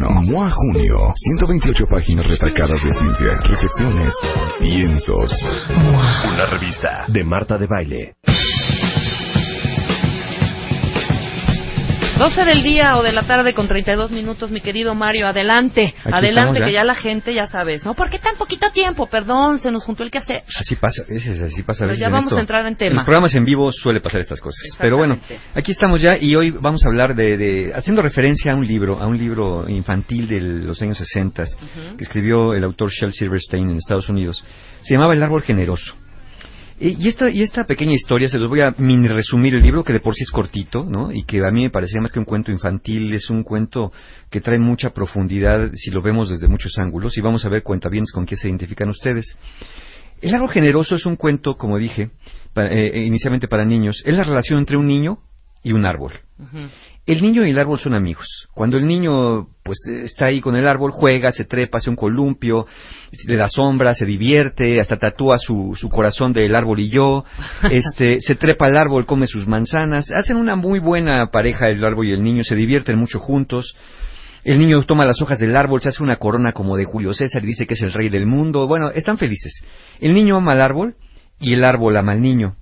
[0.00, 4.14] MOA Junio, 128 páginas retacadas de ciencia, reflexiones,
[4.58, 5.32] piensos.
[5.70, 8.14] Una revista de Marta de Baile.
[12.18, 16.12] 12 del día o de la tarde con 32 minutos, mi querido Mario, adelante, Aquí
[16.14, 17.94] adelante, que ya la gente ya sabes, ¿no?
[17.94, 19.06] ¿Por qué tan poquito tiempo?
[19.06, 20.42] Perdón, se nos juntó el que hacer.
[20.58, 23.00] Así pasa, es, es así pasa a Pero ya vamos a entrar en tema.
[23.02, 24.60] En programas en vivo suele pasar estas cosas.
[24.78, 25.18] Pero bueno,
[25.54, 29.00] aquí estamos ya y hoy vamos a hablar de, de- haciendo referencia a un libro,
[29.00, 31.44] a un libro infantil de los años 60
[31.98, 34.44] que escribió el autor Shel Silverstein en Estados Unidos.
[34.82, 35.94] Se llamaba El árbol generoso.
[36.80, 39.92] Y esta, y esta pequeña historia, se los voy a mini resumir el libro, que
[39.92, 41.12] de por sí es cortito, ¿no?
[41.12, 43.92] Y que a mí me parecía más que un cuento infantil, es un cuento
[44.28, 48.12] que trae mucha profundidad si lo vemos desde muchos ángulos, y vamos a ver cuentavientes
[48.12, 49.38] con qué se identifican ustedes.
[50.20, 52.10] El árbol generoso es un cuento, como dije,
[52.52, 54.02] pa- eh, inicialmente para niños.
[54.04, 55.18] Es la relación entre un niño
[55.62, 56.12] y un árbol.
[57.06, 58.48] El niño y el árbol son amigos.
[58.54, 62.66] Cuando el niño pues está ahí con el árbol, juega, se trepa, hace un columpio,
[63.26, 67.24] le da sombra, se divierte, hasta tatúa su, su corazón del árbol y yo,
[67.70, 72.06] este, se trepa al árbol, come sus manzanas, hacen una muy buena pareja el árbol
[72.06, 73.76] y el niño, se divierten mucho juntos.
[74.42, 77.42] El niño toma las hojas del árbol, se hace una corona como de Julio César
[77.44, 78.66] y dice que es el rey del mundo.
[78.66, 79.64] Bueno, están felices.
[80.00, 80.96] El niño ama al árbol
[81.40, 82.56] y el árbol ama al niño.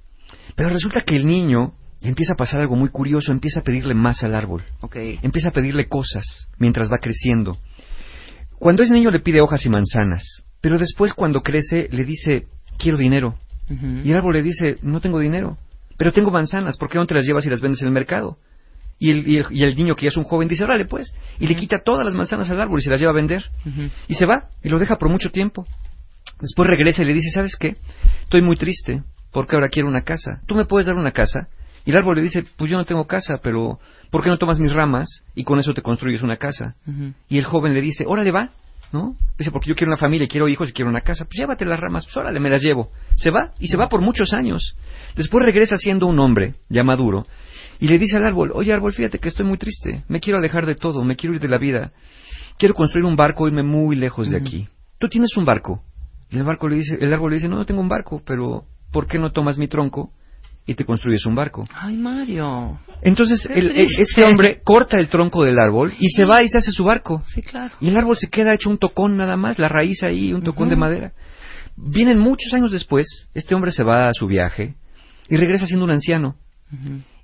[0.55, 1.73] Pero resulta que el niño
[2.09, 4.63] empieza a pasar algo muy curioso, empieza a pedirle más al árbol,
[5.23, 7.59] empieza a pedirle cosas mientras va creciendo.
[8.59, 12.47] Cuando es niño le pide hojas y manzanas, pero después cuando crece le dice,
[12.79, 13.37] quiero dinero.
[14.05, 15.57] Y el árbol le dice, no tengo dinero,
[15.97, 18.37] pero tengo manzanas, ¿por qué no te las llevas y las vendes en el mercado?
[18.99, 21.13] Y el, y el- y el niño que ya es un joven dice, órale pues,
[21.41, 23.43] y le quita todas las manzanas al árbol y se las lleva a vender.
[24.07, 25.67] Y se va, y lo deja por mucho tiempo.
[26.41, 27.77] Después regresa y le dice, ¿sabes qué?
[28.25, 29.03] Estoy muy triste,
[29.33, 30.41] porque ahora quiero una casa.
[30.47, 31.49] ¿Tú me puedes dar una casa?
[31.85, 33.79] Y el árbol le dice, pues yo no tengo casa, pero
[34.11, 36.77] ¿por qué no tomas mis ramas y con eso te construyes una casa?
[37.29, 38.51] Y el joven le dice, órale va,
[38.93, 39.17] ¿no?
[39.39, 41.25] Dice, porque yo quiero una familia, quiero hijos y quiero una casa.
[41.25, 42.91] Pues llévate las ramas, pues órale, me las llevo.
[43.17, 44.77] Se va, y se va por muchos años.
[45.17, 47.27] Después regresa siendo un hombre, ya maduro,
[47.81, 50.67] y le dice al árbol, oye árbol, fíjate que estoy muy triste, me quiero alejar
[50.67, 51.93] de todo, me quiero ir de la vida.
[52.59, 54.69] Quiero construir un barco, irme muy lejos de aquí.
[54.99, 55.83] ¿Tú tienes un barco?
[56.31, 58.65] Y el, barco le dice, el árbol le dice, no, no tengo un barco, pero
[58.93, 60.13] ¿por qué no tomas mi tronco
[60.67, 61.67] y te construyes un barco?
[61.75, 62.79] Ay, Mario.
[63.03, 64.03] Entonces el- triste.
[64.03, 67.23] este hombre corta el tronco del árbol y se va y se hace su barco.
[67.27, 67.75] Sí, claro.
[67.81, 70.69] Y el árbol se queda hecho un tocón nada más, la raíz ahí, un tocón
[70.69, 71.13] de madera.
[71.77, 74.75] Vienen muchos años después, este hombre se va a su viaje
[75.29, 76.37] y regresa siendo un anciano.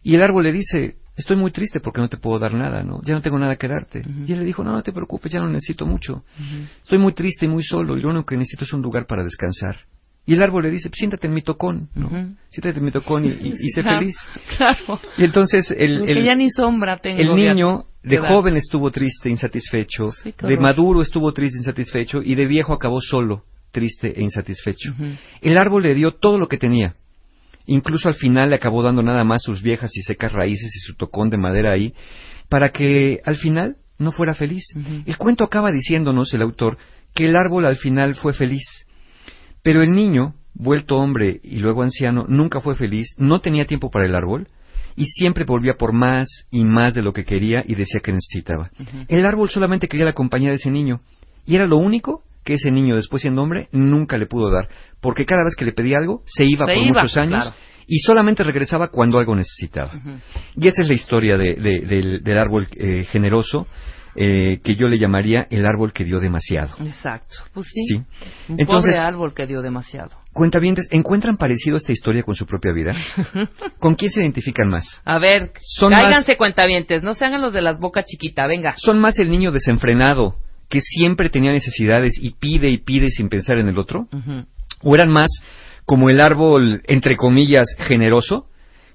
[0.03, 3.01] Y el árbol le dice, estoy muy triste porque no te puedo dar nada, ¿no?
[3.05, 4.03] Ya no tengo nada que darte.
[4.27, 6.25] Y él le dijo, no, no te preocupes, ya no necesito mucho.
[6.83, 9.23] Estoy muy triste y muy solo y lo único que necesito es un lugar para
[9.23, 9.77] descansar.
[10.29, 12.07] Y el árbol le dice, "Pues siéntate en mi tocón, ¿no?
[12.09, 12.35] Ujú.
[12.51, 14.17] Siéntate en mi tocón y, y- y sé Claro, feliz.
[14.59, 15.01] Claro.
[15.17, 17.19] Y entonces el, el- ya ni sombra tengo.
[17.19, 18.29] el niño de edad.
[18.29, 23.45] joven estuvo triste, insatisfecho, Sí, de maduro estuvo triste, insatisfecho, y de viejo acabó solo,
[23.71, 24.95] triste e insatisfecho.
[25.41, 26.95] El árbol le dio todo lo que tenía.
[27.67, 30.95] Incluso al final le acabó dando nada más sus viejas y secas raíces y su
[30.95, 31.93] tocón de madera ahí,
[32.49, 34.65] para que al final no fuera feliz.
[35.07, 36.77] El cuento acaba diciéndonos, el autor,
[37.15, 38.65] que el árbol al final fue feliz.
[39.71, 44.07] Pero el niño, vuelto hombre y luego anciano, nunca fue feliz, no tenía tiempo para
[44.07, 44.49] el árbol
[44.97, 48.71] y siempre volvía por más y más de lo que quería y decía que necesitaba.
[49.09, 51.01] El árbol solamente quería la compañía de ese niño
[51.45, 54.69] y era lo único que ese niño, después siendo hombre, nunca le pudo dar,
[55.03, 57.57] porque cada vez que le pedía algo, se iba Se por iba, muchos años claro.
[57.87, 59.93] y solamente regresaba cuando algo necesitaba.
[60.57, 63.67] Y esa es la historia de- de- del, del árbol eh, generoso,
[64.21, 66.75] eh, que yo le llamaría el árbol que dio demasiado.
[66.85, 67.37] Exacto.
[67.55, 67.85] Pues sí.
[67.87, 67.95] Sí.
[68.49, 70.11] Un Entonces, pobre árbol que dio demasiado.
[70.33, 72.97] cuentavientes, ¿encuentran parecido esta historia con su propia vida?
[73.79, 75.01] ¿Con quién se identifican más?
[75.05, 78.75] A ver, Son cáiganse cuentavientes, no se hagan los de las bocas chiquita, venga.
[78.77, 80.35] ¿Son más el niño desenfrenado
[80.69, 84.09] que siempre tenía necesidades y pide y pide sin pensar en el otro?
[84.83, 85.31] ¿O eran más
[85.85, 88.47] como el árbol, entre comillas, generoso,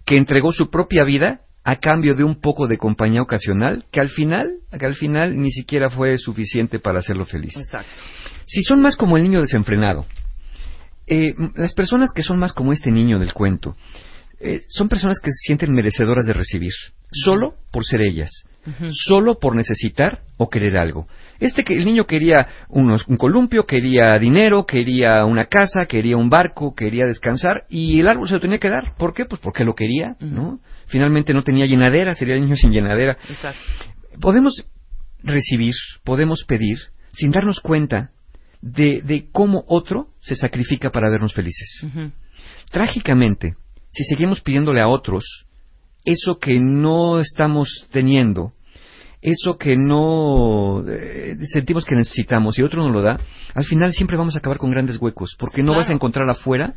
[0.05, 4.09] que entregó su propia vida a cambio de un poco de compañía ocasional, que al
[4.09, 7.55] final, que al final ni siquiera fue suficiente para hacerlo feliz?
[7.55, 7.89] Exacto.
[8.45, 10.05] Si son más como el niño desenfrenado,
[11.07, 13.75] eh, las personas que son más como este niño del cuento,
[14.43, 16.73] eh, son personas que se sienten merecedoras de recibir,
[17.11, 18.29] solo por ser ellas.
[18.91, 21.07] solo por necesitar o querer algo.
[21.39, 26.29] Este que el niño quería unos, un columpio, quería dinero, quería una casa, quería un
[26.29, 28.95] barco, quería descansar y el árbol se lo tenía que dar.
[28.97, 29.25] ¿Por qué?
[29.25, 30.59] Pues porque lo quería, ¿no?
[30.87, 33.17] Finalmente no tenía llenadera, sería el niño sin llenadera.
[33.29, 33.59] Exacto.
[34.21, 34.65] Podemos
[35.23, 35.73] recibir,
[36.05, 36.77] podemos pedir
[37.11, 38.11] sin darnos cuenta
[38.61, 41.85] de, de cómo otro se sacrifica para vernos felices.
[42.71, 43.55] Trágicamente,
[43.93, 45.45] si seguimos pidiéndole a otros
[46.05, 48.51] eso que no estamos teniendo,
[49.21, 53.17] eso que no eh, sentimos que necesitamos y otro nos lo da,
[53.55, 55.79] al final siempre vamos a acabar con grandes huecos, porque no Claro.
[55.79, 56.73] vas a encontrar afuera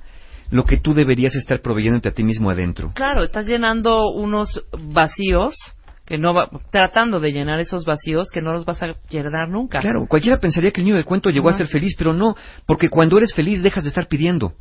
[0.51, 2.93] lo que tú deberías estar proveyéndote a ti mismo adentro.
[2.95, 5.57] Claro, estás llenando unos vacíos
[6.05, 9.81] que no va, tratando de llenar esos vacíos que no los vas a llenar nunca.
[9.81, 12.89] Claro, cualquiera pensaría que el niño del cuento llegó a ser feliz, pero no, porque
[12.89, 14.53] cuando eres feliz dejas de estar pidiendo.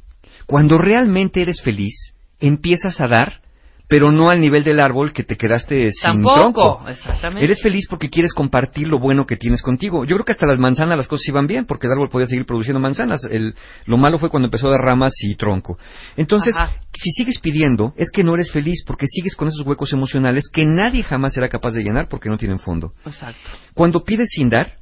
[0.47, 3.41] Cuando realmente eres feliz, empiezas a dar,
[3.87, 6.35] pero no al nivel del árbol que te quedaste sin Tampoco,
[6.79, 6.89] tronco.
[6.89, 7.43] exactamente.
[7.45, 10.05] Eres feliz porque quieres compartir lo bueno que tienes contigo.
[10.05, 12.47] Yo creo que hasta las manzanas las cosas iban bien, porque el árbol podía seguir
[12.47, 13.21] produciendo manzanas.
[13.29, 13.53] El-
[13.85, 15.77] lo malo fue cuando empezó a dar ramas y tronco.
[16.17, 16.71] Entonces, Ajá.
[16.95, 20.65] si sigues pidiendo, es que no eres feliz porque sigues con esos huecos emocionales que
[20.65, 22.93] nadie jamás será capaz de llenar porque no tienen fondo.
[23.05, 23.37] Exacto.
[23.75, 24.77] Cuando pides sin dar,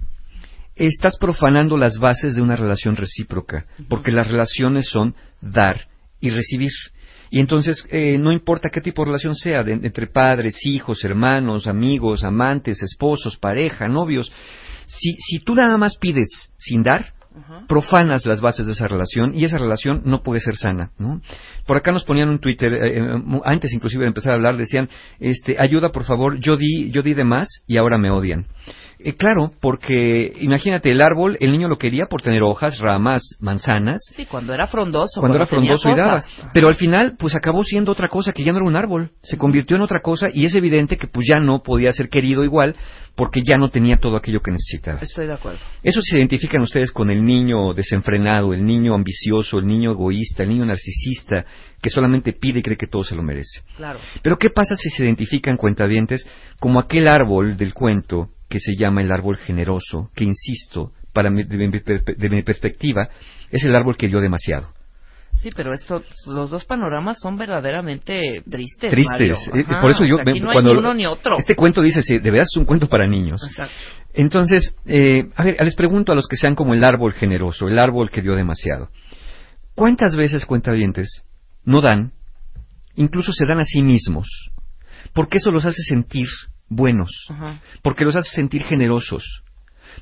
[0.76, 5.88] estás profanando las bases de una relación recíproca, porque las relaciones son dar
[6.22, 6.72] y recibir.
[7.36, 11.66] Y entonces, eh, no importa qué tipo de relación sea, de- entre padres, hijos, hermanos,
[11.66, 14.32] amigos, amantes, esposos, pareja, novios,
[14.86, 16.28] si, si tú nada más pides
[16.60, 17.14] sin dar,
[17.68, 20.92] profanas las bases de esa relación y esa relación no puede ser sana.
[21.00, 21.22] ¿no?
[21.66, 24.88] Por acá nos ponían un Twitter, eh, eh, antes inclusive de empezar a hablar, decían,
[25.20, 28.46] este, ayuda por favor, yo di, yo di de más y ahora me odian.
[29.06, 34.00] Eh, claro, porque imagínate, el árbol, el niño lo quería por tener hojas, ramas, manzanas,
[34.16, 35.20] Sí, cuando era frondoso.
[35.20, 36.24] cuando era frondoso y daba.
[36.54, 39.12] Pero al final, pues acabó siendo otra cosa que ya no era un árbol.
[39.22, 42.44] Se convirtió en otra cosa y es evidente que pues ya no podía ser querido
[42.44, 42.76] igual
[43.16, 45.00] porque ya no tenía todo aquello que necesitaba.
[45.02, 45.60] Estoy de acuerdo.
[45.84, 50.50] Eso se identifican ustedes con el niño desenfrenado, el niño ambicioso, el niño egoísta, el
[50.50, 51.46] niño narcisista,
[51.82, 53.62] que solamente pide y cree que todo se lo merece.
[53.76, 54.00] Claro.
[54.22, 56.26] Pero ¿qué pasa si se identifican cuentavientes
[56.60, 61.44] como aquel árbol del cuento que se llama el árbol generoso, que insisto, para mi,
[61.44, 63.10] de, mi, per- de mi perspectiva,
[63.50, 64.68] es el árbol que dio demasiado?
[65.38, 68.92] Sí, pero esto, los dos panoramas son verdaderamente tristes.
[68.92, 69.40] Tristes.
[69.56, 71.36] Eh, Ajá, Por eso yo, o sea, aquí no hay cuando ni uno ni otro.
[71.40, 73.42] este cuento dice, sí, de verdad es un cuento para niños.
[73.50, 73.74] Exacto.
[74.14, 77.80] Entonces, eh, a ver, les pregunto a los que sean como el árbol generoso, el
[77.80, 78.90] árbol que dio demasiado.
[79.74, 81.24] ¿Cuántas veces cuentavientes
[81.66, 82.12] no dan,
[82.96, 84.28] incluso se dan a sí mismos?
[85.14, 86.28] Porque eso los hace sentir
[86.70, 87.60] buenos, Ajá.
[87.82, 89.42] porque los hace sentir generosos,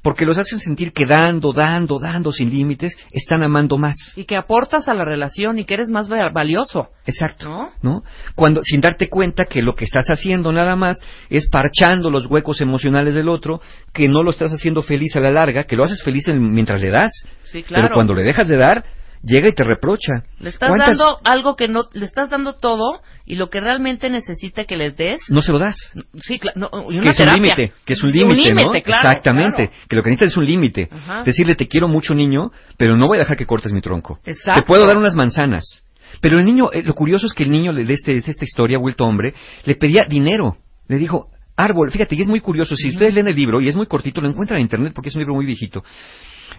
[0.03, 3.95] porque los hace sentir que dando, dando, dando sin límites, están amando más.
[4.15, 6.89] Y que aportas a la relación y que eres más va- valioso.
[7.05, 7.49] Exacto.
[7.49, 7.69] ¿No?
[7.81, 8.03] ¿no?
[8.35, 10.97] Cuando, sin darte cuenta que lo que estás haciendo nada más
[11.29, 13.59] es parchando los huecos emocionales del otro,
[13.93, 16.79] que no lo estás haciendo feliz a la larga, que lo haces feliz en- mientras
[16.81, 17.11] le das,
[17.43, 17.83] Sí, claro.
[17.87, 18.85] pero cuando le dejas de dar,
[19.23, 20.23] llega y te reprocha.
[20.39, 24.09] Le estás ¿Cuántas- dando algo que no, le estás dando todo y lo que realmente
[24.09, 25.19] necesita que les des.
[25.29, 25.75] No se lo das.
[26.21, 26.69] Sí, claro.
[26.89, 28.71] y Que una es un límite, que es un límite, ¿no?
[28.71, 29.85] claro, Exactamente, claro.
[29.87, 30.89] que lo que necesitas es un límite.
[31.25, 34.19] Decirle, te quiero mucho, niño, pero no voy a dejar que cortes mi tronco.
[34.25, 34.61] Exacto.
[34.61, 35.85] Te puedo dar unas manzanas.
[36.19, 38.77] Pero el niño, eh, lo curioso es que el niño de, este, de esta historia,
[38.77, 39.33] vuelto hombre,
[39.65, 40.57] le pedía dinero.
[40.89, 43.75] Le dijo, árbol, fíjate, y es muy curioso, si ustedes leen el libro, y es
[43.75, 45.83] muy cortito, lo encuentran en internet porque es un libro muy viejito.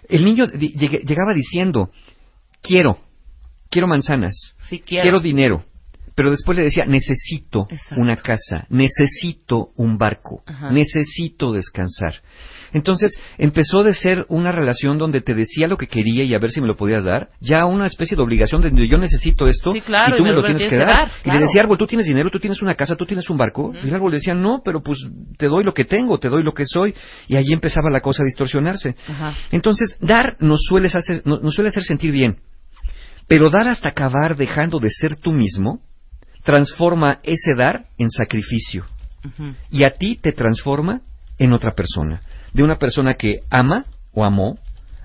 [0.09, 1.91] El niño llegaba diciendo,
[2.63, 2.99] quiero,
[3.71, 5.21] quiero manzanas, Sí, quiero.
[5.21, 5.65] dinero.
[6.15, 7.97] Pero después le decía, necesito Exacto.
[7.99, 10.71] una casa, necesito un barco, Ajá.
[10.71, 12.17] necesito descansar.
[12.75, 16.51] Entonces empezó de ser una relación donde te decía lo que quería y a ver
[16.51, 19.81] si me lo podías dar, ya una especie de obligación de yo necesito esto Sí,
[19.81, 21.11] claro, y tú y me lo tienes que dar.
[21.25, 23.73] Y le decía, árbol, tú tienes dinero, tú tienes una casa, tú tienes un barco.
[23.75, 24.99] Y el árbol le decía, no, pero pues
[25.39, 26.95] te doy lo que tengo, te doy lo que soy.
[27.29, 28.97] Y ahí empezaba la cosa a distorsionarse.
[29.09, 29.35] Ajá.
[29.51, 32.39] Entonces, dar nos suele hacer, nos nos suele hacer sentir bien.
[33.29, 35.81] Pero dar hasta acabar dejando de ser tú mismo,
[36.43, 38.85] transforma ese dar en sacrificio.
[39.71, 41.01] Y a ti te transforma
[41.39, 42.23] en otra persona.
[42.53, 44.59] De una persona que ama o amó,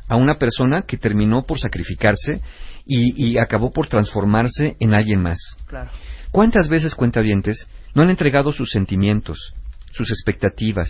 [0.08, 2.42] a una persona que terminó por sacrificarse
[2.86, 5.38] y, y acabó por transformarse en alguien más.
[5.68, 5.92] Claro.
[6.32, 9.54] ¿Cuántas veces, cuentavientes, no han entregado sus sentimientos,
[9.92, 10.90] sus expectativas,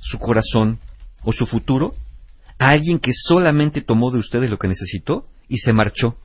[0.00, 0.78] su corazón
[1.22, 1.94] o su futuro
[2.58, 6.16] a alguien que solamente tomó de ustedes lo que necesitó y se marchó?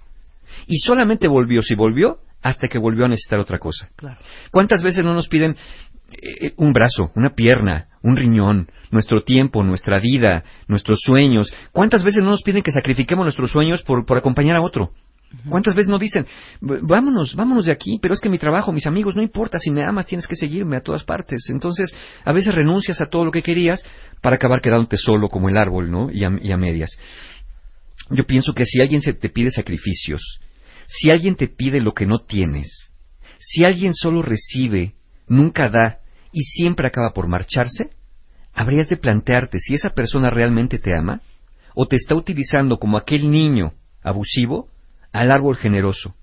[0.65, 3.89] Y solamente volvió, si volvió, hasta que volvió a necesitar otra cosa.
[3.95, 4.19] Claro.
[4.51, 5.55] ¿Cuántas veces no nos piden
[6.21, 11.51] eh, un brazo, una pierna, un riñón, nuestro tiempo, nuestra vida, nuestros sueños?
[11.71, 14.91] ¿Cuántas veces no nos piden que sacrifiquemos nuestros sueños por, por acompañar a otro?
[15.49, 16.25] ¿Cuántas veces no dicen,
[16.61, 19.71] "V- vámonos, vámonos de aquí, pero es que mi trabajo, mis amigos, no importa, si
[19.71, 21.41] me amas tienes que seguirme a todas partes?
[21.49, 23.83] Entonces, a veces renuncias a todo lo que querías
[24.21, 26.09] para acabar quedándote solo como el árbol, ¿no?
[26.09, 26.91] Y a, y a medias.
[28.09, 30.21] Yo pienso que si alguien se te pide sacrificios,
[30.87, 32.93] si alguien te pide lo que no tienes,
[33.39, 34.95] si alguien solo recibe,
[35.27, 35.99] nunca da
[36.31, 37.89] y siempre acaba por marcharse,
[38.53, 41.21] habrías de plantearte si esa persona realmente te ama
[41.75, 44.69] o te está utilizando como aquel niño abusivo
[45.11, 46.15] al árbol generoso,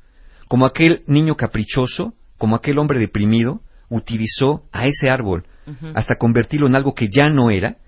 [0.48, 5.46] como aquel niño caprichoso, como aquel hombre deprimido, utilizó a ese árbol
[5.94, 7.78] hasta convertirlo en algo que ya no era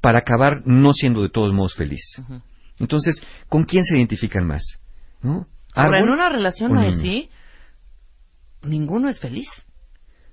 [0.00, 2.02] para acabar no siendo de todos modos feliz.
[2.78, 4.62] Entonces, ¿con quién se identifican más?
[5.22, 5.46] ¿No?
[5.76, 7.28] Ahora, en ¿Árbol una relación así,
[8.62, 9.48] ninguno es feliz.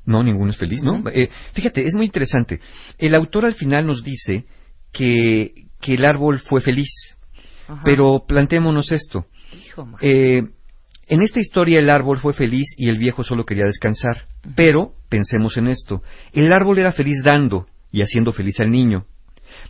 [0.05, 1.03] No, ninguno es feliz, ¿no?
[1.09, 2.59] Eh, fíjate, es muy interesante.
[2.97, 4.45] El autor al final nos dice
[4.91, 6.89] que, que el árbol fue feliz,
[7.67, 7.81] Ajá.
[7.85, 9.25] pero planteémonos esto.
[9.53, 10.43] Hijo, Eh,
[11.07, 14.27] en esta historia el árbol fue feliz y el viejo solo quería descansar.
[14.55, 19.05] Pero, pensemos en esto, el árbol era feliz dando y haciendo feliz al niño.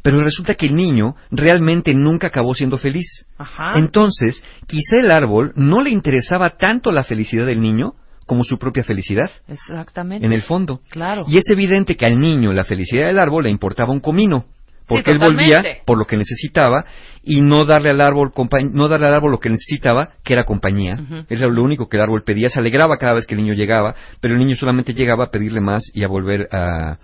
[0.04, 3.26] Pero resulta que el niño realmente nunca acabó siendo feliz.
[3.38, 3.74] Ajá.
[3.78, 7.94] Entonces, quizá el árbol no le interesaba tanto la felicidad del niño
[8.26, 10.26] como su propia felicidad, Exactamente.
[10.26, 10.82] en el fondo.
[10.90, 11.24] Claro.
[11.28, 14.46] Y es evidente que al niño la felicidad del árbol le importaba un comino,
[14.88, 16.86] porque Sí, él volvía por lo que necesitaba
[17.24, 18.32] y no darle al árbol
[18.72, 20.96] no darle al árbol lo que necesitaba, que era compañía.
[20.96, 21.26] Ujú.
[21.30, 23.96] Era lo único que el árbol pedía, se alegraba cada vez que el niño llegaba,
[24.20, 26.98] pero el niño solamente llegaba a pedirle más y a volver a,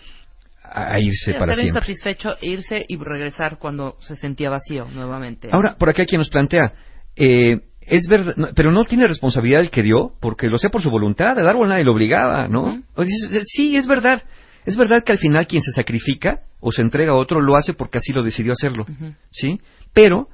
[0.72, 1.92] a irse Sí, para estar siempre.
[1.92, 5.50] insatisfecho, irse y regresar cuando se sentía vacío nuevamente.
[5.52, 6.74] Ahora, por aquí hay quien nos plantea,
[7.16, 10.82] eh, es verdad, no, pero no tiene responsabilidad el que dio, porque lo hacía por
[10.82, 12.64] su voluntad, el árbol nadie lo obligaba, ¿no?
[12.64, 12.84] Ujú.
[12.96, 14.24] O dices, eh, sí, es verdad.
[14.66, 17.74] Es verdad que al final quien se sacrifica o se entrega a otro lo hace
[17.74, 18.86] porque así lo decidió hacerlo.
[19.32, 19.60] ¿sí?
[19.94, 20.28] Pero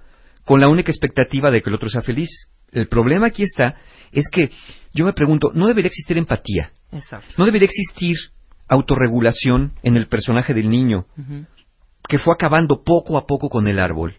[0.44, 2.30] con la única expectativa de que el otro sea feliz.
[2.72, 3.75] El problema aquí está,
[4.12, 4.50] es que
[4.94, 6.72] yo me pregunto, ¿no debería existir empatía?
[6.92, 7.27] Exacto.
[7.38, 8.18] ¿No debería existir
[8.68, 11.06] autorregulación en el personaje del niño?
[12.08, 14.16] Que fue acabando poco a poco con el árbol.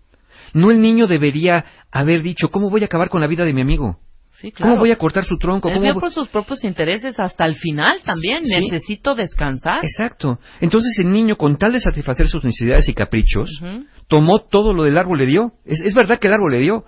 [0.54, 3.62] No el niño debería haber dicho, ¿cómo voy a acabar con la vida de mi
[3.62, 3.98] amigo?
[4.40, 4.72] Sí, claro.
[4.72, 5.68] ¿Cómo voy a cortar su tronco?
[5.68, 8.44] Él ¿Cómo por sus propios intereses hasta el final también.
[8.44, 8.68] Sí.
[8.68, 9.82] Necesito descansar.
[9.82, 10.38] Exacto.
[10.60, 13.62] Entonces el niño, con tal de satisfacer sus necesidades y caprichos,
[14.08, 15.52] tomó todo lo del árbol le dio.
[15.64, 16.84] Es, es verdad que el árbol le dio,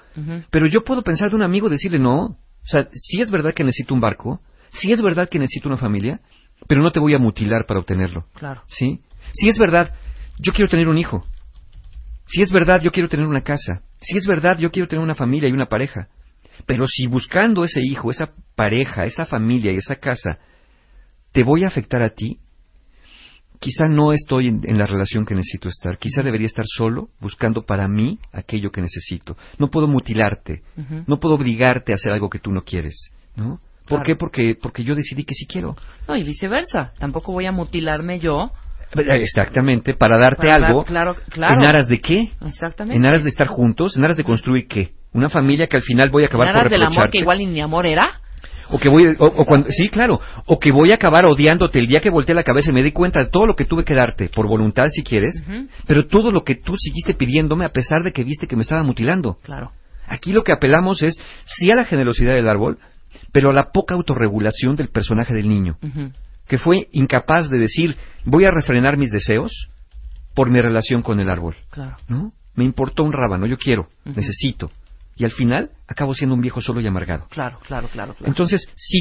[0.50, 2.20] pero yo puedo pensar de un amigo y decirle, no,
[2.68, 4.40] o sea, sí es verdad que necesito un barco,
[4.72, 6.20] sí es verdad que necesito una familia,
[6.66, 8.26] pero no te voy a mutilar para obtenerlo.
[8.34, 8.62] Claro.
[8.66, 9.00] ¿Sí?
[9.32, 9.94] Si es verdad,
[10.38, 11.24] yo quiero tener un hijo.
[12.26, 13.82] Si es verdad, yo quiero tener una casa.
[14.00, 16.08] Si es verdad, yo quiero tener una familia y una pareja.
[16.66, 20.38] Pero si buscando ese hijo, esa pareja, esa familia y esa casa,
[21.32, 22.38] te voy a afectar a ti,
[23.60, 25.98] quizá no estoy en, en la relación que necesito estar.
[25.98, 29.36] Quizá debería estar solo, buscando para mí aquello que necesito.
[29.58, 30.62] No puedo mutilarte.
[31.06, 33.10] No puedo obligarte a hacer algo que tú no quieres.
[33.36, 33.60] ¿No?
[33.88, 34.04] ¿Por Claro.
[34.04, 34.16] qué?
[34.16, 35.76] Porque, porque yo decidí que sí quiero.
[36.06, 36.92] No, y viceversa.
[36.98, 38.50] Tampoco voy a mutilarme yo.
[38.94, 40.84] Exactamente, para darte Para dar- algo.
[40.84, 41.60] claro, claro.
[41.60, 42.30] ¿En aras de qué?
[42.46, 42.96] Exactamente.
[42.96, 43.96] ¿En aras de estar juntos?
[43.96, 44.90] ¿En aras de construir qué?
[45.12, 47.38] Una familia que al final voy a acabar En por aras del amor que igual
[47.38, 48.20] ni amor era.
[48.70, 50.20] O que voy, o, o cuando, sí, claro.
[50.46, 52.92] O que voy a acabar odiándote el día que volteé la cabeza y me di
[52.92, 55.42] cuenta de todo lo que tuve que darte, por voluntad si quieres,
[55.86, 58.82] pero todo lo que tú seguiste pidiéndome a pesar de que viste que me estaba
[58.82, 59.38] mutilando.
[59.42, 59.72] Claro.
[60.06, 61.14] Aquí lo que apelamos es
[61.44, 62.78] sí a la generosidad del árbol,
[63.32, 65.78] pero a la poca autorregulación del personaje del niño,
[66.46, 69.68] que fue incapaz de decir voy a refrenar mis deseos
[70.34, 71.56] por mi relación con el árbol.
[71.70, 71.96] Claro.
[72.08, 72.32] ¿no?
[72.54, 74.70] Me importó un rábano, yo quiero, necesito.
[75.16, 77.26] Y al final acabo siendo un viejo solo y amargado.
[77.28, 78.14] Claro, claro, claro.
[78.14, 78.28] claro.
[78.30, 79.00] Entonces, sí.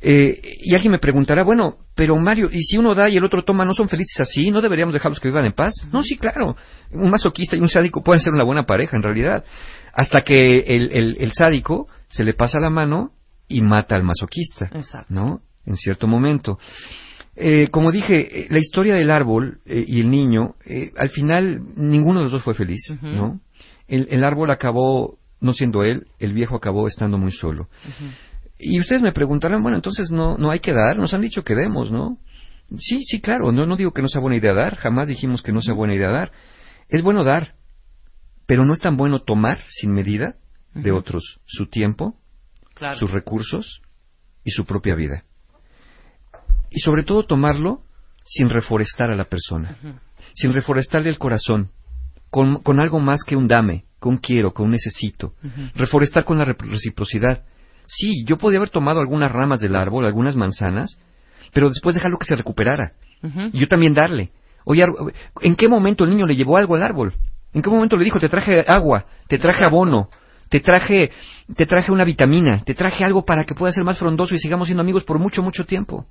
[0.00, 3.42] eh, y alguien me preguntará, bueno, pero Mario, ¿y si uno da y el otro
[3.42, 4.52] toma, no son felices así?
[4.52, 5.74] ¿No deberíamos dejarlos que vivan en paz?
[5.92, 6.54] No, sí, claro.
[6.92, 9.44] Un masoquista y un sádico pueden ser una buena pareja, en realidad.
[9.92, 13.10] Hasta que el, el- el sádico se le pasa la mano
[13.48, 14.70] y mata al masoquista.
[14.72, 15.12] Exacto.
[15.12, 15.40] ¿No?
[15.64, 16.58] En cierto momento.
[17.34, 21.60] Eh, como dije, eh, la historia del árbol eh, y el niño, eh, al final
[21.76, 22.98] ninguno de los dos fue feliz.
[23.02, 23.40] ¿no?
[23.88, 27.68] El, el árbol acabó no siendo él, el viejo acabó estando muy solo.
[28.58, 31.54] Y ustedes me preguntarán, bueno, entonces no, no hay que dar, nos han dicho que
[31.54, 32.18] demos, ¿no?
[32.78, 35.52] Sí, sí, claro, no, no digo que no sea buena idea dar, jamás dijimos que
[35.52, 36.32] no sea buena idea dar.
[36.88, 37.54] Es bueno dar,
[38.46, 40.36] pero no es tan bueno tomar sin medida
[40.74, 42.16] de otros su tiempo,
[42.76, 42.96] Claro.
[42.98, 43.80] sus recursos
[44.44, 45.24] y su propia vida.
[46.70, 47.80] Y sobre todo tomarlo
[48.24, 49.76] sin reforestar a la persona,
[50.34, 51.70] sin reforestarle el corazón,
[52.30, 55.32] con, con algo más que un dame, con un quiero, con un necesito.
[55.74, 57.44] Reforestar con la re- reciprocidad.
[57.86, 60.98] Sí, yo podía haber tomado algunas ramas del árbol, algunas manzanas,
[61.54, 62.92] pero después dejarlo que se recuperara.
[63.52, 64.32] Y yo también darle.
[64.64, 64.84] Oye,
[65.40, 67.14] ¿en qué momento el niño le llevó algo al árbol?
[67.54, 70.10] ¿En qué momento le dijo, te traje agua, te traje abono,
[70.48, 71.10] te traje,
[71.56, 74.68] te traje una vitamina, te traje algo para que puedas ser más frondoso y sigamos
[74.68, 76.06] siendo amigos por mucho, mucho tiempo.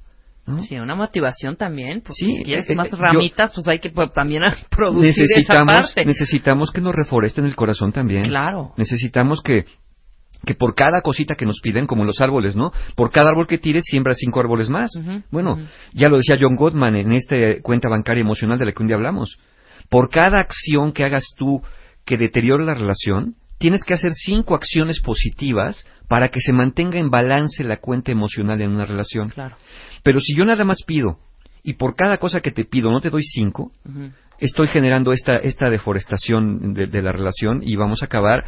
[0.47, 0.61] ¿no?
[0.61, 2.01] Sí, una motivación también.
[2.01, 5.09] Porque Sí, si quieres eh, más eh, yo- ramitas, pues hay que pues, también producir
[5.09, 6.05] esa necesitamos, parte.
[6.05, 8.23] necesitamos que nos reforesten el corazón también.
[8.25, 8.73] Claro.
[8.77, 9.65] Necesitamos que,
[10.45, 12.71] que por cada cosita que nos piden, como los árboles, ¿no?
[12.95, 14.91] Por cada árbol que tires, siembra cinco árboles más.
[15.31, 15.57] Bueno,
[15.93, 18.97] ya lo decía John Gottman en esta cuenta bancaria emocional de la que un día
[18.97, 19.39] hablamos.
[19.89, 21.63] Por cada acción que hagas tú
[22.05, 27.09] que deteriore la relación, tienes que hacer cinco acciones positivas para que se mantenga en
[27.09, 29.29] balance la cuenta emocional en una relación.
[29.29, 29.57] Claro.
[30.03, 31.17] Pero si yo nada más pido
[31.63, 33.71] y por cada cosa que te pido no te doy cinco,
[34.39, 38.43] estoy generando esta, esta deforestación de, de la relación y vamos a acabar,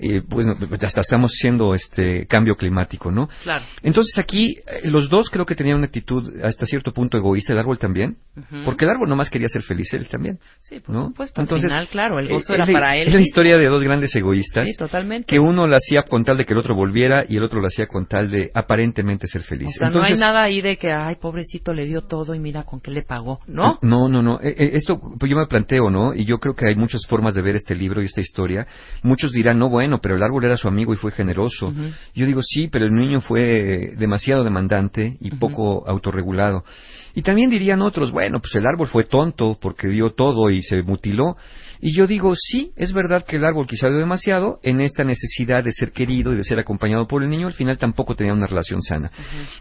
[0.00, 0.46] eh, pues
[0.82, 3.28] hasta estamos haciendo este cambio climático, ¿no?
[3.42, 3.64] Claro.
[3.82, 7.58] Entonces aquí eh, los dos creo que tenían una actitud hasta cierto punto egoísta, el
[7.58, 8.16] árbol también,
[8.64, 10.38] porque el árbol nomás quería ser feliz, él también.
[10.60, 11.06] Sí, por ¿no?
[11.08, 11.40] supuesto.
[11.40, 13.08] Al final, claro, el gozo eh, era es la- para él.
[13.08, 14.66] Es la historia de dos grandes egoístas.
[14.66, 15.26] Sí, totalmente.
[15.26, 17.66] Que uno lo hacía con tal de que el otro volviera y el otro lo
[17.66, 19.68] hacía con tal de aparentemente ser feliz.
[19.68, 22.38] O sea, Entonces, no hay nada ahí de que, ay, pobrecito, le dio todo y
[22.38, 23.78] mira con qué le pagó, ¿no?
[23.82, 24.38] No, no, no.
[24.42, 26.14] Eh, esto, pues yo me planteo, ¿no?
[26.14, 28.66] Y yo creo que hay muchas formas de ver este libro y esta historia.
[29.02, 31.72] Muchos dirán, no, bueno, pero el árbol era su amigo y fue generoso.
[32.14, 36.64] Yo digo, sí, pero el niño fue demasiado demandante y poco autorregulado.
[37.14, 40.82] Y también dirían otros, bueno, pues el árbol fue tonto porque dio todo y se
[40.82, 41.36] mutiló.
[41.80, 45.62] Y yo digo, sí, es verdad que el árbol quizá dio demasiado en esta necesidad
[45.62, 48.46] de ser querido y de ser acompañado por el niño, al final tampoco tenía una
[48.46, 49.10] relación sana.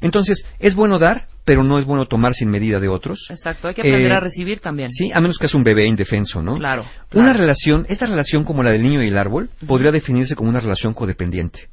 [0.01, 3.27] Entonces, es bueno dar, pero no es bueno tomar sin medida de otros.
[3.29, 4.89] Exacto, hay que aprender Eh, a recibir también.
[4.91, 6.55] Sí, a menos que es un bebé indefenso, ¿no?
[6.57, 6.85] Claro.
[7.13, 10.59] Una relación, esta relación como la del niño y el árbol, podría definirse como una
[10.59, 11.69] relación codependiente.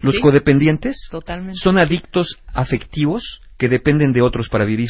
[0.00, 1.58] Los Sí, codependientes Totalmente.
[1.62, 4.88] son adictos afectivos que dependen de otros para vivir.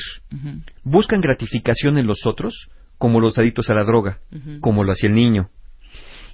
[0.82, 2.68] Buscan gratificación en los otros,
[3.04, 4.20] como los adictos a la droga,
[4.62, 5.50] como lo hacía el niño.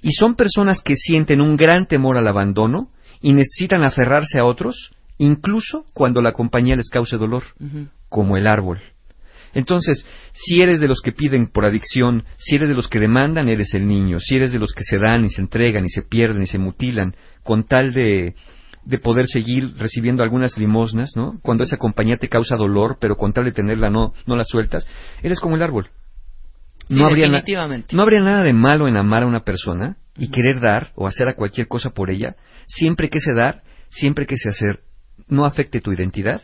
[0.01, 4.93] Y son personas que sienten un gran temor al abandono y necesitan aferrarse a otros,
[5.17, 7.43] incluso cuando la compañía les cause dolor
[8.07, 8.79] como el árbol.
[9.53, 13.49] Entonces, si eres de los que piden por adicción, si eres de los que demandan,
[13.49, 14.21] eres el niño.
[14.21, 16.57] Si eres de los que se dan y se entregan y se pierden y se
[16.57, 18.33] mutilan con tal de,
[18.85, 21.37] de poder seguir recibiendo algunas limosnas, ¿no?
[21.41, 24.87] Cuando esa compañía te causa dolor, pero con tal de tenerla no, no la sueltas,
[25.21, 25.89] eres como el árbol.
[26.91, 27.39] No, habría na-
[27.95, 31.27] no habría nada de malo en amar a una persona y querer dar o hacer
[31.27, 32.35] a cualquier cosa por ella,
[32.67, 34.81] siempre que ese dar, siempre que ese hacer
[35.27, 36.41] no afecte tu identidad,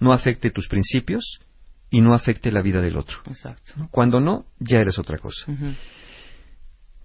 [0.00, 1.38] no afecte tus principios
[1.90, 3.18] y no afecte la vida del otro.
[3.28, 3.88] Exacto.
[3.90, 5.44] Cuando no, ya eres otra cosa.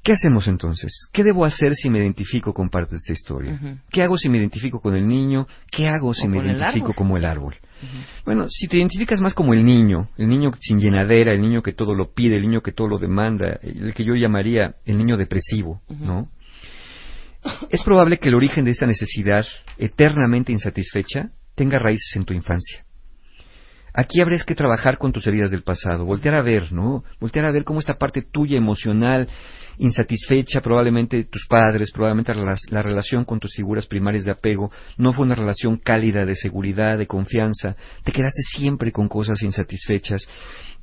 [0.08, 1.10] ¿Qué hacemos entonces?
[1.12, 3.60] ¿Qué debo hacer si me identifico con parte de esta historia?
[3.92, 5.50] ¿Qué hago si me identifico con el niño?
[5.70, 7.58] ¿Qué hago si O me el identifico como el árbol?
[8.24, 11.74] Bueno, si te identificas más como el niño, el niño sin llenadera, el niño que
[11.74, 15.18] todo lo pide, el niño que todo lo demanda, el que yo llamaría el niño
[15.18, 15.82] depresivo.
[15.90, 16.30] ¿no?
[17.70, 19.46] Es probable que el origen de esta necesidad
[19.78, 22.87] eternamente insatisfecha tenga raíces en tu infancia.
[24.00, 27.04] Aquí habrías que trabajar con tus heridas del pasado, voltear a ver, ¿no?
[27.20, 29.28] Voltear a ver cómo esta parte tuya emocional,
[29.80, 35.14] insatisfecha, probablemente tus padres, probablemente la, la relación con tus figuras primarias de apego, no
[35.14, 40.28] fue una relación cálida de seguridad, de confianza, te quedaste siempre con cosas insatisfechas,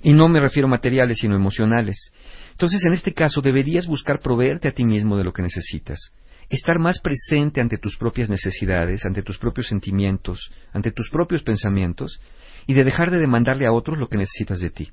[0.02, 2.10] y no me refiero a materiales, sino emocionales.
[2.50, 6.00] Entonces, en este caso, deberías buscar proveerte a ti mismo de lo que necesitas
[6.48, 12.20] estar más presente ante tus propias necesidades, ante tus propios sentimientos, ante tus propios pensamientos,
[12.66, 14.90] y de dejar de demandarle a otros lo que necesitas de ti.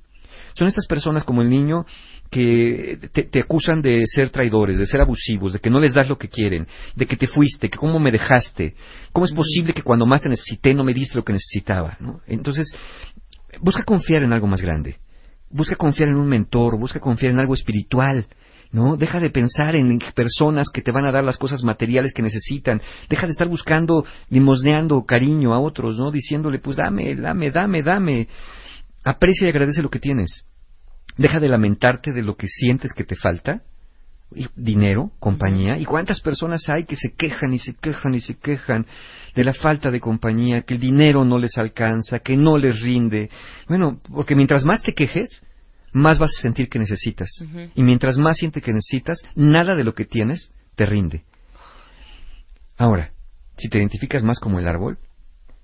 [0.53, 1.85] Son estas personas como el niño
[2.29, 6.09] que te, te, acusan de ser traidores, de ser abusivos, de que no les das
[6.09, 8.75] lo que quieren, de que te fuiste, que cómo me dejaste,
[9.11, 11.97] cómo es posible que cuando más te necesité no me diste lo que necesitaba.
[11.99, 12.21] ¿no?
[12.27, 12.73] Entonces,
[13.59, 14.97] busca confiar en algo más grande,
[15.49, 18.27] busca confiar en un mentor, busca confiar en algo espiritual,
[18.71, 18.95] ¿no?
[18.95, 22.81] Deja de pensar en personas que te van a dar las cosas materiales que necesitan.
[23.09, 26.11] Deja de estar buscando, limosneando cariño a otros, ¿no?
[26.11, 28.27] Diciéndole, pues dame, dame, dame, dame.
[29.03, 30.45] Aprecia y agradece lo que tienes.
[31.17, 33.61] Deja de lamentarte de lo que sientes que te falta.
[34.55, 35.77] Dinero, compañía.
[35.77, 38.85] ¿Y cuántas personas hay que se quejan y se quejan y se quejan
[39.35, 43.29] de la falta de compañía, que el dinero no les alcanza, que no les rinde?
[43.67, 45.43] Bueno, porque mientras más te quejes,
[45.93, 47.29] más vas a sentir que necesitas.
[47.41, 47.71] Uh -huh.
[47.75, 51.23] Y mientras más sientes que necesitas, nada de lo que tienes te rinde.
[52.77, 53.11] Ahora,
[53.57, 54.97] si te identificas más como el árbol,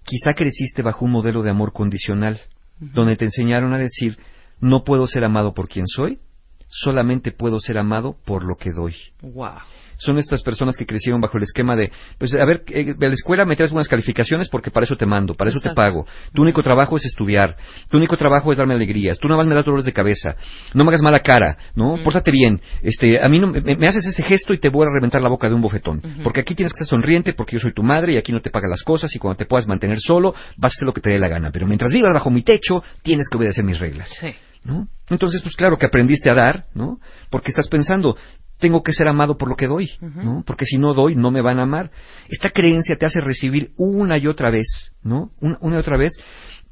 [0.04, 2.40] quizá creciste bajo un modelo de amor condicional,
[2.80, 2.92] uh -huh.
[2.92, 4.18] donde te enseñaron a decir,
[4.60, 6.20] no puedo ser amado por quien soy,
[6.68, 8.96] solamente puedo ser amado por lo que doy.
[9.22, 9.60] Wow.
[9.98, 13.14] Son estas personas que crecieron bajo el esquema de, pues, a ver, eh, de la
[13.14, 16.06] escuela me traes buenas calificaciones porque para eso te mando, para eso te pago.
[16.34, 17.56] Tu único trabajo es estudiar,
[17.90, 20.36] tu único trabajo es darme alegrías, tú nada más me das dolores de cabeza,
[20.74, 21.98] no me hagas mala cara, ¿no?
[22.04, 24.94] Pórtate bien, este, a mí no, me, me haces ese gesto y te voy a
[24.94, 27.74] reventar la boca de un bofetón, porque aquí tienes que estar sonriente porque yo soy
[27.74, 30.34] tu madre y aquí no te pagan las cosas y cuando te puedas mantener solo
[30.58, 32.84] vas a hacer lo que te dé la gana, pero mientras vivas bajo mi techo
[33.02, 34.10] tienes que obedecer mis reglas.
[34.20, 34.34] Sí.
[34.64, 34.88] ¿no?
[35.10, 37.00] Entonces, pues claro que aprendiste a dar, ¿no?
[37.30, 38.18] Porque estás pensando,
[38.60, 40.44] tengo que ser amado por lo que doy, ¿no?
[40.46, 41.92] Porque si no doy, no me van a amar.
[42.28, 45.32] Esta creencia te hace recibir una y otra vez, ¿no?
[45.40, 46.14] Una, una y otra vez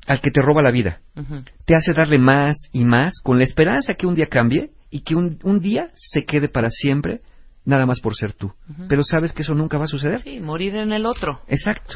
[0.07, 1.01] al que te roba la vida.
[1.65, 5.15] Te hace darle más y más con la esperanza que un día cambie y que
[5.15, 7.21] un, un día se quede para siempre,
[7.65, 8.53] nada más por ser tú.
[8.87, 10.21] Pero sabes que eso nunca va a suceder.
[10.21, 11.41] Sí, morir en el otro.
[11.47, 11.95] Exacto.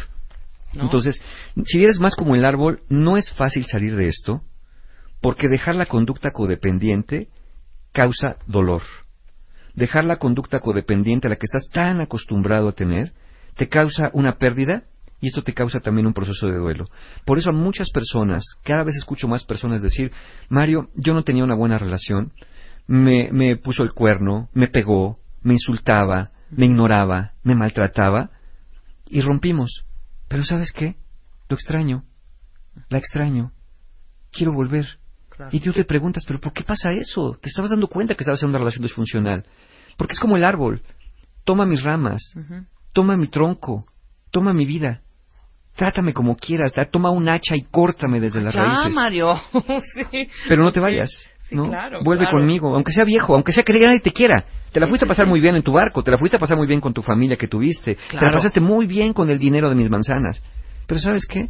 [0.74, 0.84] ¿no?
[0.84, 1.22] Entonces,
[1.66, 4.42] si eres más como el árbol, no es fácil salir de esto,
[5.22, 7.30] porque dejar la conducta codependiente
[7.92, 8.82] causa dolor.
[9.80, 13.14] Dejar la conducta codependiente a la que estás tan acostumbrado a tener,
[13.56, 14.84] te causa una pérdida
[15.22, 16.88] y esto te causa también un proceso de duelo.
[17.24, 20.12] Por eso a muchas personas, cada vez escucho más personas decir,
[20.50, 22.34] Mario, yo no tenía una buena relación,
[22.88, 28.32] me, me puso el cuerno, me pegó, me insultaba, me ignoraba, me maltrataba
[29.08, 29.86] y rompimos.
[30.28, 30.98] Pero ¿sabes qué?
[31.48, 32.04] Lo extraño,
[32.90, 33.54] la extraño,
[34.34, 35.00] quiero volver.
[35.40, 35.56] Claro.
[35.56, 37.38] Y tú te preguntas, ¿pero por qué pasa eso?
[37.42, 39.46] Te estabas dando cuenta que estabas en una relación disfuncional.
[39.96, 40.82] Porque es como el árbol.
[41.46, 42.22] Toma mis ramas,
[42.92, 43.86] toma mi tronco,
[44.32, 45.00] toma mi vida.
[45.78, 48.94] Trátame como quieras, toma un hacha y córtame desde las Ya, raíces.
[48.94, 49.34] Mario.
[50.12, 50.28] sí.
[50.50, 51.10] Pero no te vayas.
[51.48, 51.70] Sí, ¿no?
[51.70, 52.40] claro, Vuelve claro.
[52.40, 54.44] conmigo, aunque sea viejo, aunque sea que nadie te quiera.
[54.74, 56.58] Te la fuiste a pasar muy bien en tu barco, te la fuiste a pasar
[56.58, 59.70] muy bien con tu familia que tuviste, te la pasaste muy bien con el dinero
[59.70, 60.44] de mis manzanas.
[60.86, 61.48] Pero ¿sabes qué?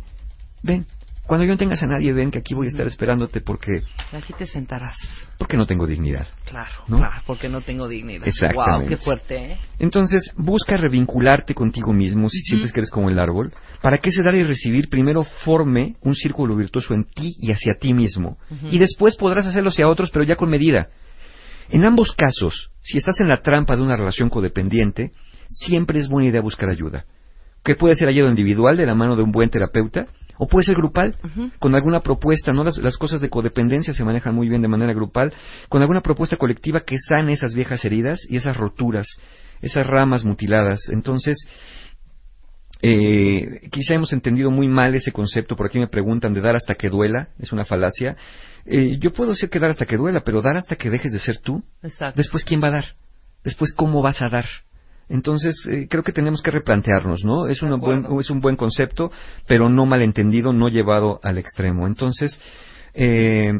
[0.61, 0.85] Ven,
[1.29, 4.33] cuando yo no tengas a nadie, ven que aquí voy a estar esperándote porque, Aquí
[4.33, 4.97] te sentarás.
[5.37, 6.27] porque no tengo dignidad.
[6.45, 6.97] Claro, ¿No?
[6.97, 8.27] claro, porque no tengo dignidad.
[8.27, 8.79] Exactamente.
[8.79, 9.57] Wow, qué fuerte, ¿eh?
[9.77, 14.23] Entonces, busca revincularte contigo mismo si sientes que eres como el árbol, para que ese
[14.23, 18.39] dar y recibir primero forme un círculo virtuoso en ti y hacia ti mismo.
[18.71, 20.87] Y después podrás hacerlo hacia otros, pero ya con medida.
[21.69, 25.11] En ambos casos, si estás en la trampa de una relación codependiente,
[25.47, 27.05] siempre es buena idea buscar ayuda.
[27.63, 30.07] Que puede ser ayuda individual de la mano de un buen terapeuta,
[30.39, 31.17] o puede ser grupal,
[31.59, 32.63] con alguna propuesta, ¿no?
[32.63, 35.33] Las, las cosas de codependencia se manejan muy bien de manera grupal,
[35.67, 39.05] con alguna propuesta colectiva que sane esas viejas heridas y esas roturas,
[39.61, 40.89] esas ramas mutiladas.
[40.93, 41.45] Entonces,
[42.81, 46.75] eh, quizá hemos entendido muy mal ese concepto, por aquí me preguntan de dar hasta
[46.75, 48.15] que duela, es una falacia.
[48.65, 51.19] Eh, yo puedo decir que dar hasta que duela, pero dar hasta que dejes de
[51.19, 51.63] ser tú.
[51.83, 52.15] Exacto.
[52.15, 52.85] Después, ¿quién va a dar?
[53.43, 54.45] Después, ¿cómo vas a dar?
[55.09, 57.47] Entonces, eh, creo que tenemos que replantearnos, ¿no?
[57.47, 59.11] Es, una buen, es un buen concepto,
[59.47, 61.87] pero no malentendido, no llevado al extremo.
[61.87, 62.39] Entonces,
[62.93, 63.51] eh,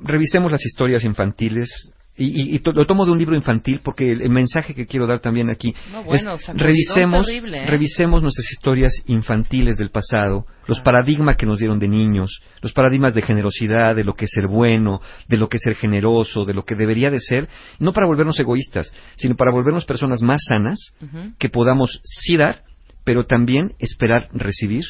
[0.00, 1.92] revisemos las historias infantiles.
[2.22, 5.20] Y, y- lo tomo de un libro infantil porque el, el mensaje que quiero dar
[5.20, 7.66] también aquí No, bueno, es revisemos, terrible, ¿eh?
[7.66, 13.14] revisemos nuestras historias infantiles del pasado, los paradigmas que nos dieron de niños, los paradigmas
[13.14, 16.52] de generosidad, de lo que es ser bueno, de lo que es ser generoso, de
[16.52, 20.94] lo que debería de ser, no para volvernos egoístas, sino para volvernos personas más sanas,
[21.38, 22.64] que podamos sí dar,
[23.02, 24.84] pero también esperar recibir,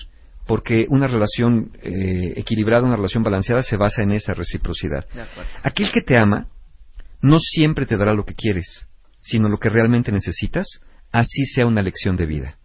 [0.49, 5.05] porque una relación eh, equilibrada, una relación balanceada se basa en esa reciprocidad.
[5.63, 6.49] Aquel que te ama
[7.23, 8.89] no siempre te dará lo que quieres,
[9.21, 10.67] sino lo que realmente necesitas,
[11.13, 12.57] así sea una lección de vida.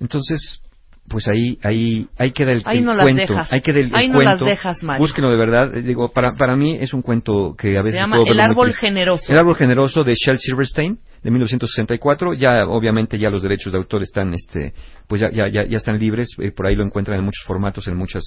[0.00, 0.60] Entonces,
[1.08, 3.48] pues ahí ahí ahí queda el, Ahí el no las cuento, dejas.
[3.52, 4.44] ahí queda el, el Ahí no las cuento.
[4.44, 5.00] dejas, Mario.
[5.02, 8.00] Búsquenlo de verdad, Eh, digo, para para mí es un cuento que a Se veces
[8.00, 9.32] llama puedo El árbol generoso.
[9.32, 14.02] El árbol generoso de Shel Silverstein de 1964, ya obviamente ya los derechos de autor
[14.02, 14.72] están este
[15.06, 17.86] pues ya ya ya, ya están libres, eh, por ahí lo encuentran en muchos formatos,
[17.88, 18.22] en muchas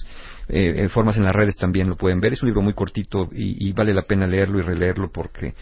[0.48, 2.32] eh, formas en las redes también lo pueden ver.
[2.32, 5.54] Es un libro muy cortito y vale la pena leerlo y releerlo porque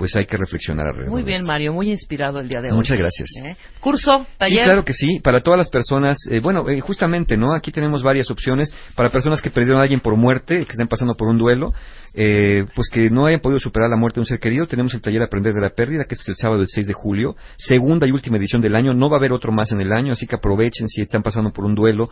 [0.00, 1.10] pues hay que reflexionar alrededor.
[1.12, 1.44] Muy bien.
[1.44, 2.76] Mario, muy inspirado el día de hoy.
[2.78, 3.28] Muchas gracias.
[3.44, 3.54] ¿Eh?
[3.80, 4.64] Curso, Sí, taller.
[4.64, 5.20] claro que sí.
[5.22, 7.54] Para todas las personas, eh, bueno, eh, justamente, ¿no?
[7.54, 11.16] Aquí tenemos varias opciones para personas que perdieron a alguien por muerte, que estén pasando
[11.16, 11.74] por un duelo,
[12.14, 14.66] eh, pues que no hayan podido superar la muerte de un ser querido.
[14.66, 17.36] Tenemos el taller Aprender de la Pérdida, que es el sábado del 6 de julio,
[17.58, 18.94] segunda y última edición del año.
[18.94, 21.52] No va a haber otro más en el año, así que aprovechen si están pasando
[21.52, 22.08] por un duelo.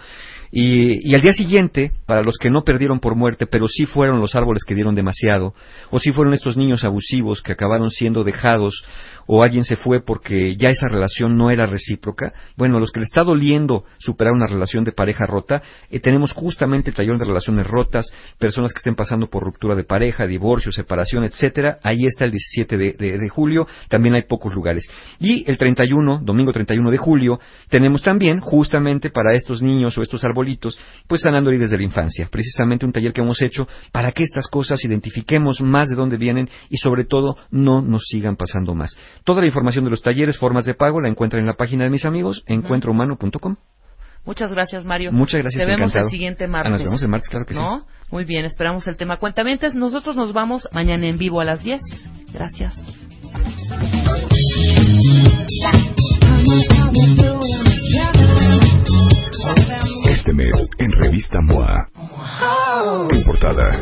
[0.51, 4.21] Y, y al día siguiente, para los que no perdieron por muerte, pero sí fueron
[4.21, 5.55] los árboles que dieron demasiado,
[5.91, 8.83] o sí fueron estos niños abusivos que acabaron siendo dejados,
[9.31, 13.05] o alguien se fue porque ya esa relación no era recíproca, bueno, los que le
[13.05, 15.61] está doliendo superar una relación de pareja rota,
[15.91, 18.07] eh, tenemos justamente el taller de relaciones rotas,
[18.39, 21.79] personas que estén pasando por ruptura de pareja, divorcio, separación, etcétera.
[21.83, 23.67] Ahí está el 17 de, de- de julio.
[23.91, 24.89] También hay pocos lugares.
[25.21, 27.39] Y el 31, domingo 31 de julio,
[27.69, 32.29] tenemos también, justamente para estos niños o estos arbolitos, pues sanando desde la infancia.
[32.31, 36.49] Precisamente un taller que hemos hecho para que estas cosas identifiquemos más de dónde vienen
[36.71, 38.97] y sobre todo no nos sigan pasando más.
[39.25, 41.91] Toda la información de los talleres, formas de pago, la encuentran en la página de
[41.91, 43.57] mis amigos, encuentrohumano.com.
[44.25, 45.13] Muchas gracias, Mario.
[45.13, 46.07] Muchas gracias, Te vemos encantado.
[46.07, 46.73] el siguiente Ah, martes.
[46.73, 47.61] nos vemos el martes, claro que sí.
[47.61, 47.87] ¿No?
[48.11, 49.17] Muy bien, esperamos el tema.
[49.19, 51.81] Cuentamientos, nosotros nos vamos mañana en vivo a las 10.
[52.33, 52.75] Gracias.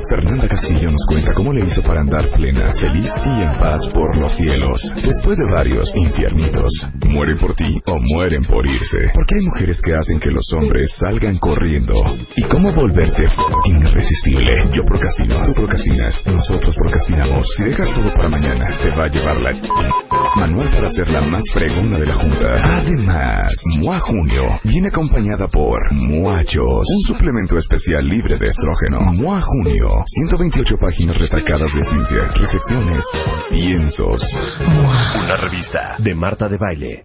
[0.09, 4.17] Fernanda Castillo nos cuenta cómo le hizo para andar plena, feliz y en paz por
[4.17, 4.81] los cielos.
[4.95, 6.73] Después de varios infiernitos.
[7.09, 9.11] Mueren por ti o mueren por irse.
[9.15, 11.95] Porque hay mujeres que hacen que los hombres salgan corriendo.
[12.37, 13.25] ¿Y cómo volverte
[13.67, 14.69] irresistible?
[14.73, 17.49] Yo procrastino, tú procrastinas, nosotros procrastinamos.
[17.57, 19.55] Si dejas todo para mañana, te va a llevar la...
[20.37, 22.79] Manual para ser la más fregona de la junta.
[22.79, 29.01] Además, MOA Junio viene acompañada por Muachos, un suplemento especial libre de estrógeno.
[29.13, 33.05] MOA Junio, 128 páginas retacadas de ciencia, recepciones,
[33.51, 34.23] piensos.
[34.61, 36.96] Una revista de Marta de Baile.